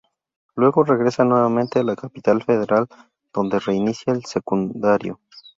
Luego 0.55 0.83
regresan 0.83 1.29
nuevamente 1.29 1.77
a 1.77 1.83
la 1.83 1.95
capital 1.95 2.41
federal, 2.41 2.87
donde 3.31 3.59
reinicia 3.59 4.11
el 4.13 4.25
secundario. 4.25 5.19